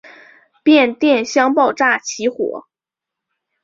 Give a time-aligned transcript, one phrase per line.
[0.63, 2.65] 变电箱爆炸起火。